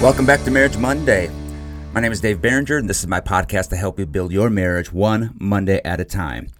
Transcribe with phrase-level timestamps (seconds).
[0.00, 1.28] Welcome back to Marriage Monday.
[1.92, 4.48] My name is Dave Barringer, and this is my podcast to help you build your
[4.48, 6.50] marriage one Monday at a time.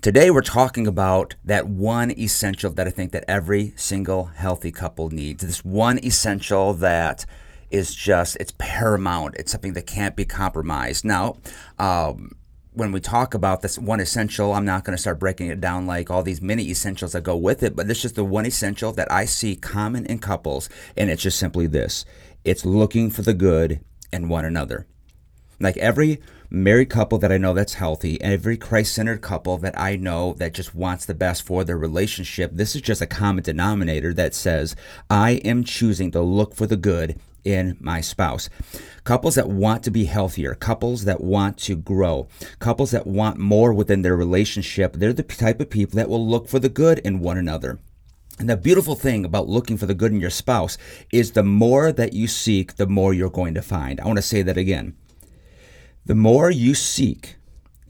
[0.00, 5.10] Today, we're talking about that one essential that I think that every single healthy couple
[5.10, 5.44] needs.
[5.44, 7.26] This one essential that
[7.70, 9.34] is just, it's paramount.
[9.36, 11.04] It's something that can't be compromised.
[11.04, 11.36] Now,
[11.78, 12.32] um,
[12.72, 15.86] when we talk about this one essential, I'm not going to start breaking it down
[15.86, 18.92] like all these mini essentials that go with it, but this is the one essential
[18.92, 22.04] that I see common in couples, and it's just simply this
[22.44, 23.80] it's looking for the good
[24.12, 24.86] in one another.
[25.58, 29.96] Like every married couple that I know that's healthy, every Christ centered couple that I
[29.96, 34.14] know that just wants the best for their relationship, this is just a common denominator
[34.14, 34.74] that says,
[35.10, 38.48] I am choosing to look for the good in my spouse.
[39.04, 43.72] Couples that want to be healthier, couples that want to grow, couples that want more
[43.72, 47.20] within their relationship, they're the type of people that will look for the good in
[47.20, 47.78] one another.
[48.38, 50.78] And the beautiful thing about looking for the good in your spouse
[51.12, 54.00] is the more that you seek, the more you're going to find.
[54.00, 54.96] I want to say that again.
[56.06, 57.36] The more you seek,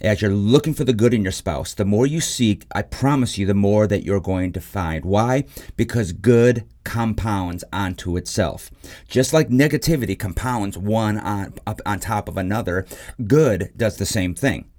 [0.00, 3.38] as you're looking for the good in your spouse, the more you seek, I promise
[3.38, 5.04] you, the more that you're going to find.
[5.04, 5.44] Why?
[5.76, 8.70] Because good compounds onto itself.
[9.08, 12.86] Just like negativity compounds one on, on top of another,
[13.26, 14.70] good does the same thing.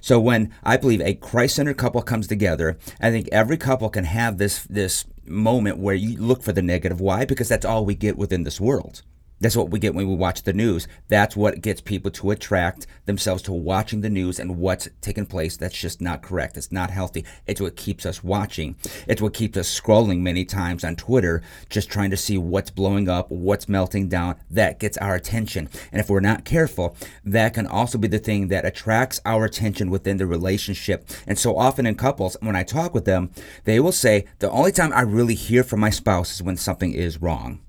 [0.00, 4.38] So when I believe a Christ-centered couple comes together, I think every couple can have
[4.38, 7.00] this this moment where you look for the negative.
[7.00, 7.24] Why?
[7.24, 9.02] Because that's all we get within this world.
[9.40, 10.86] That's what we get when we watch the news.
[11.08, 15.56] That's what gets people to attract themselves to watching the news and what's taking place.
[15.56, 16.56] That's just not correct.
[16.56, 17.24] It's not healthy.
[17.46, 18.76] It's what keeps us watching.
[19.08, 23.08] It's what keeps us scrolling many times on Twitter, just trying to see what's blowing
[23.08, 24.36] up, what's melting down.
[24.50, 25.68] That gets our attention.
[25.90, 29.90] And if we're not careful, that can also be the thing that attracts our attention
[29.90, 31.08] within the relationship.
[31.26, 33.30] And so often in couples, when I talk with them,
[33.64, 36.92] they will say, the only time I really hear from my spouse is when something
[36.92, 37.60] is wrong.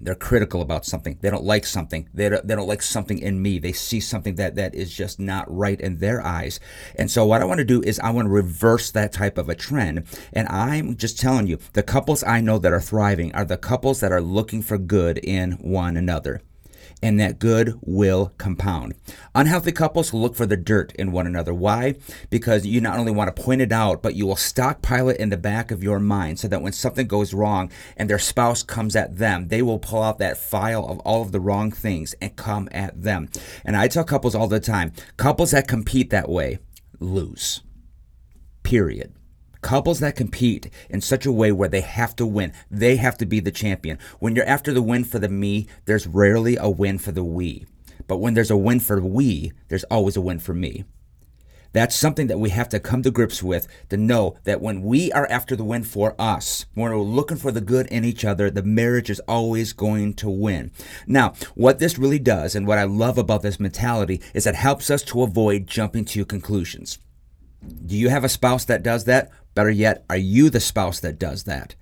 [0.00, 1.18] They're critical about something.
[1.20, 2.08] They don't like something.
[2.14, 3.58] They don't, they don't like something in me.
[3.58, 6.58] They see something that, that is just not right in their eyes.
[6.96, 9.48] And so what I want to do is I want to reverse that type of
[9.48, 10.04] a trend.
[10.32, 14.00] And I'm just telling you, the couples I know that are thriving are the couples
[14.00, 16.40] that are looking for good in one another
[17.02, 18.94] and that good will compound.
[19.34, 21.54] Unhealthy couples look for the dirt in one another.
[21.54, 21.94] Why?
[22.28, 25.30] Because you not only want to point it out, but you will stockpile it in
[25.30, 28.96] the back of your mind so that when something goes wrong and their spouse comes
[28.96, 32.36] at them, they will pull out that file of all of the wrong things and
[32.36, 33.28] come at them.
[33.64, 36.58] And I tell couples all the time couples that compete that way
[36.98, 37.62] lose.
[38.62, 39.14] Period.
[39.60, 43.26] Couples that compete in such a way where they have to win, they have to
[43.26, 43.98] be the champion.
[44.18, 47.66] When you're after the win for the me, there's rarely a win for the we.
[48.06, 50.84] But when there's a win for we, there's always a win for me.
[51.72, 55.12] That's something that we have to come to grips with to know that when we
[55.12, 58.50] are after the win for us, when we're looking for the good in each other,
[58.50, 60.72] the marriage is always going to win.
[61.06, 64.90] Now, what this really does, and what I love about this mentality, is it helps
[64.90, 66.98] us to avoid jumping to conclusions.
[67.86, 69.30] Do you have a spouse that does that?
[69.54, 71.74] Better yet, are you the spouse that does that?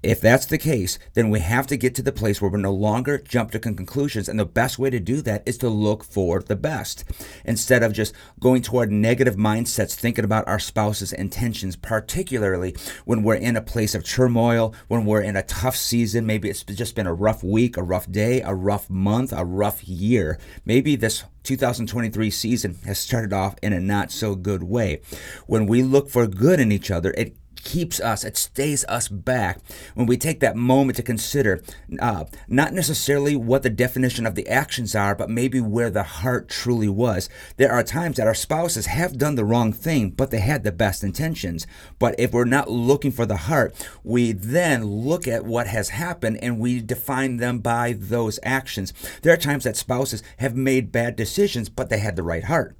[0.00, 2.72] If that's the case, then we have to get to the place where we no
[2.72, 4.28] longer jump to conclusions.
[4.28, 7.02] And the best way to do that is to look for the best
[7.44, 12.76] instead of just going toward negative mindsets, thinking about our spouse's intentions, particularly
[13.06, 16.24] when we're in a place of turmoil, when we're in a tough season.
[16.24, 19.82] Maybe it's just been a rough week, a rough day, a rough month, a rough
[19.88, 20.38] year.
[20.64, 25.00] Maybe this 2023 season has started off in a not so good way.
[25.46, 27.36] When we look for good in each other, it
[27.68, 29.60] keeps us, it stays us back
[29.94, 31.62] when we take that moment to consider
[32.00, 36.48] uh, not necessarily what the definition of the actions are, but maybe where the heart
[36.48, 37.28] truly was.
[37.58, 40.72] There are times that our spouses have done the wrong thing, but they had the
[40.72, 41.66] best intentions.
[41.98, 46.38] But if we're not looking for the heart, we then look at what has happened
[46.42, 48.94] and we define them by those actions.
[49.20, 52.78] There are times that spouses have made bad decisions, but they had the right heart.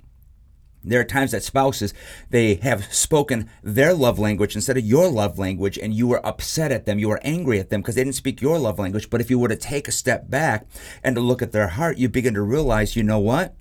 [0.84, 1.92] There are times that spouses,
[2.30, 6.72] they have spoken their love language instead of your love language, and you were upset
[6.72, 6.98] at them.
[6.98, 9.10] You were angry at them because they didn't speak your love language.
[9.10, 10.66] But if you were to take a step back
[11.02, 13.54] and to look at their heart, you begin to realize, you know what?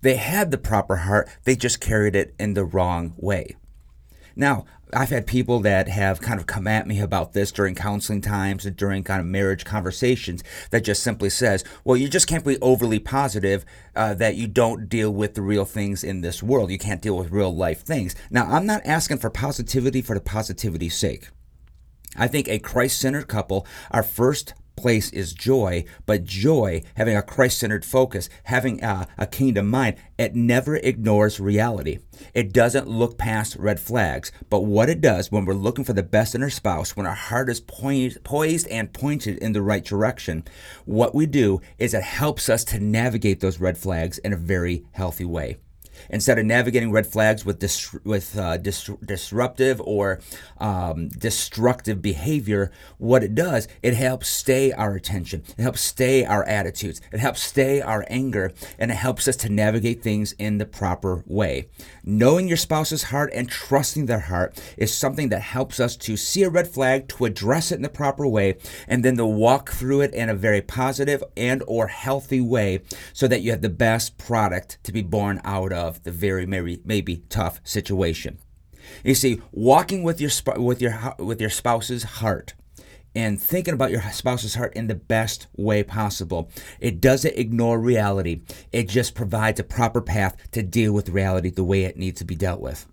[0.00, 3.56] They had the proper heart, they just carried it in the wrong way.
[4.36, 8.20] Now, I've had people that have kind of come at me about this during counseling
[8.20, 12.44] times and during kind of marriage conversations that just simply says, well, you just can't
[12.44, 13.64] be overly positive
[13.96, 16.70] uh, that you don't deal with the real things in this world.
[16.70, 18.14] You can't deal with real life things.
[18.30, 21.28] Now, I'm not asking for positivity for the positivity's sake.
[22.16, 27.22] I think a Christ centered couple, our first place is joy, but joy, having a
[27.22, 31.98] Christ centered focus, having a, a, kingdom mind, it never ignores reality.
[32.34, 36.02] It doesn't look past red flags, but what it does when we're looking for the
[36.02, 40.44] best in our spouse, when our heart is poised and pointed in the right direction,
[40.84, 44.84] what we do is it helps us to navigate those red flags in a very
[44.92, 45.56] healthy way.
[46.10, 50.20] Instead of navigating red flags with dis- with uh, dis- disruptive or
[50.58, 55.42] um, destructive behavior, what it does, it helps stay our attention.
[55.58, 57.00] It helps stay our attitudes.
[57.12, 61.22] It helps stay our anger, and it helps us to navigate things in the proper
[61.26, 61.68] way.
[62.02, 66.42] Knowing your spouse's heart and trusting their heart is something that helps us to see
[66.42, 68.56] a red flag, to address it in the proper way,
[68.88, 72.80] and then to walk through it in a very positive and or healthy way,
[73.12, 76.46] so that you have the best product to be born out of of the very
[76.46, 78.38] maybe, maybe tough situation.
[79.02, 82.54] You see, walking with your with your with your spouse's heart
[83.14, 86.50] and thinking about your spouse's heart in the best way possible.
[86.80, 88.42] It doesn't ignore reality.
[88.72, 92.24] It just provides a proper path to deal with reality the way it needs to
[92.24, 92.86] be dealt with.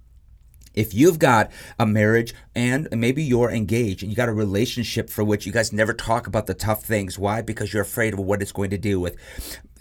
[0.74, 5.22] If you've got a marriage and maybe you're engaged and you got a relationship for
[5.22, 7.42] which you guys never talk about the tough things, why?
[7.42, 9.18] Because you're afraid of what it's going to deal with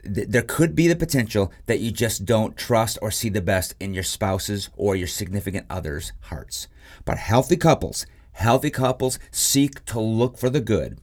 [0.05, 3.95] there could be the potential that you just don't trust or see the best in
[3.95, 6.69] your spouse's or your significant other's hearts.
[7.05, 10.99] But healthy couples, healthy couples seek to look for the good.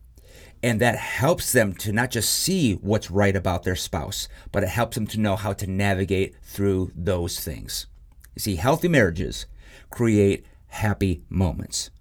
[0.64, 4.70] And that helps them to not just see what's right about their spouse, but it
[4.70, 7.86] helps them to know how to navigate through those things.
[8.36, 9.46] You see, healthy marriages
[9.90, 11.92] create happy moments.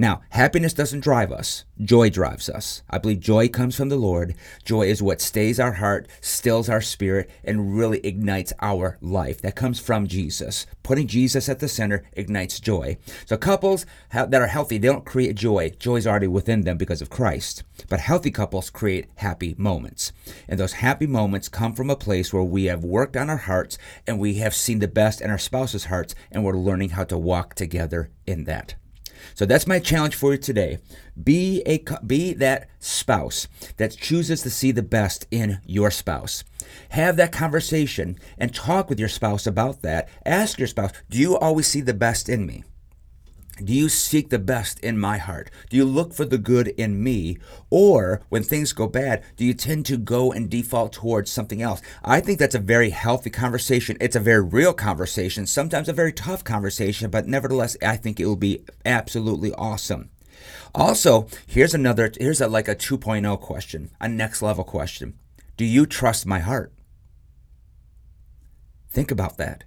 [0.00, 1.64] Now, happiness doesn't drive us.
[1.82, 2.84] Joy drives us.
[2.88, 4.36] I believe joy comes from the Lord.
[4.64, 9.40] Joy is what stays our heart, stills our spirit, and really ignites our life.
[9.40, 10.66] That comes from Jesus.
[10.84, 12.96] Putting Jesus at the center ignites joy.
[13.26, 15.70] So, couples that are healthy, they don't create joy.
[15.70, 17.64] Joy is already within them because of Christ.
[17.88, 20.12] But healthy couples create happy moments.
[20.46, 23.78] And those happy moments come from a place where we have worked on our hearts
[24.06, 27.18] and we have seen the best in our spouse's hearts, and we're learning how to
[27.18, 28.76] walk together in that.
[29.34, 30.78] So that's my challenge for you today.
[31.22, 36.44] Be a be that spouse that chooses to see the best in your spouse.
[36.90, 40.08] Have that conversation and talk with your spouse about that.
[40.24, 42.64] Ask your spouse, "Do you always see the best in me?"
[43.64, 45.50] Do you seek the best in my heart?
[45.68, 47.38] Do you look for the good in me?
[47.70, 51.82] Or when things go bad, do you tend to go and default towards something else?
[52.04, 53.96] I think that's a very healthy conversation.
[54.00, 58.26] It's a very real conversation, sometimes a very tough conversation, but nevertheless, I think it
[58.26, 60.10] will be absolutely awesome.
[60.74, 65.18] Also, here's another, here's a, like a 2.0 question, a next level question.
[65.56, 66.72] Do you trust my heart?
[68.90, 69.64] Think about that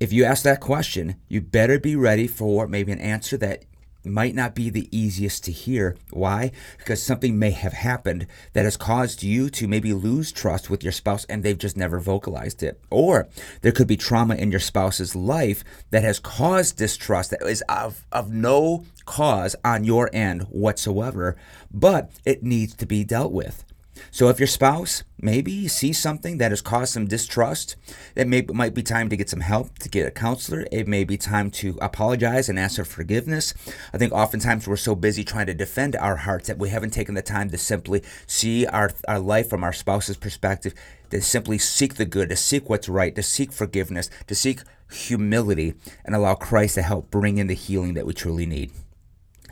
[0.00, 3.66] if you ask that question, you better be ready for maybe an answer that
[4.02, 5.94] might not be the easiest to hear.
[6.10, 6.52] Why?
[6.78, 10.92] Because something may have happened that has caused you to maybe lose trust with your
[10.92, 12.80] spouse and they've just never vocalized it.
[12.88, 13.28] Or
[13.60, 18.06] there could be trauma in your spouse's life that has caused distrust that is of,
[18.10, 21.36] of no cause on your end whatsoever,
[21.70, 23.66] but it needs to be dealt with.
[24.10, 27.76] So if your spouse maybe sees something that has caused some distrust,
[28.16, 30.66] it may might be time to get some help, to get a counselor.
[30.72, 33.54] It may be time to apologize and ask for forgiveness.
[33.92, 37.14] I think oftentimes we're so busy trying to defend our hearts that we haven't taken
[37.14, 40.74] the time to simply see our, our life from our spouse's perspective,
[41.10, 44.60] to simply seek the good, to seek what's right, to seek forgiveness, to seek
[44.90, 45.74] humility,
[46.04, 48.72] and allow Christ to help bring in the healing that we truly need.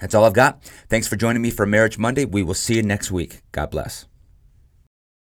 [0.00, 0.62] That's all I've got.
[0.88, 2.24] Thanks for joining me for Marriage Monday.
[2.24, 3.42] We will see you next week.
[3.52, 4.06] God bless.